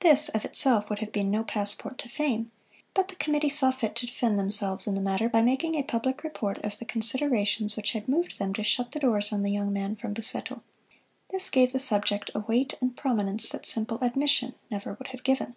[0.00, 2.50] This of itself would have been no passport to fame,
[2.92, 6.24] but the Committee saw fit to defend themselves in the matter by making a public
[6.24, 9.72] report of the considerations which had moved them to shut the doors on the young
[9.72, 10.62] man from Busseto.
[11.28, 15.54] This gave the subject a weight and prominence that simple admission never would have given.